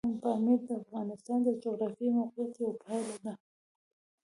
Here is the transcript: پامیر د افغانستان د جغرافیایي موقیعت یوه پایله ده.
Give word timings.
پامیر 0.21 0.59
د 0.67 0.69
افغانستان 0.81 1.39
د 1.43 1.49
جغرافیایي 1.63 2.15
موقیعت 2.19 2.53
یوه 2.61 2.73
پایله 2.83 3.15
ده. 3.23 3.33